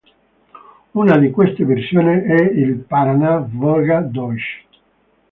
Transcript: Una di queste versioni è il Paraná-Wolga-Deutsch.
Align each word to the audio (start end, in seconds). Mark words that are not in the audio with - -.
Una 0.93 1.15
di 1.19 1.29
queste 1.29 1.63
versioni 1.63 2.21
è 2.23 2.41
il 2.41 2.79
Paraná-Wolga-Deutsch. 2.87 4.63